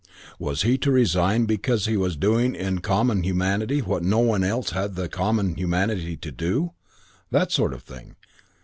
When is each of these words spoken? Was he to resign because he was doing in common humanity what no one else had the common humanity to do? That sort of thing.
Was 0.39 0.63
he 0.63 0.79
to 0.79 0.89
resign 0.89 1.45
because 1.45 1.85
he 1.85 1.95
was 1.95 2.15
doing 2.17 2.55
in 2.55 2.79
common 2.79 3.21
humanity 3.21 3.81
what 3.83 4.01
no 4.01 4.17
one 4.17 4.43
else 4.43 4.71
had 4.71 4.95
the 4.95 5.07
common 5.07 5.53
humanity 5.53 6.17
to 6.17 6.31
do? 6.31 6.71
That 7.29 7.51
sort 7.51 7.71
of 7.71 7.83
thing. 7.83 8.15